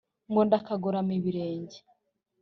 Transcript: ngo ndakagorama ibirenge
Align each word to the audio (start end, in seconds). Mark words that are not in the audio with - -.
ngo 0.31 0.41
ndakagorama 0.47 1.11
ibirenge 1.19 1.77